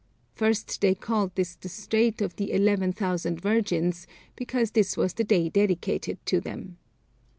[0.33, 5.23] First they called this the Strait of the Eleven Thousand Virgins, because this was the
[5.23, 6.77] day dedicated to them.